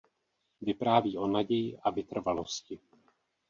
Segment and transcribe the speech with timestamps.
[0.61, 2.79] Vypráví o naději a vytrvalosti.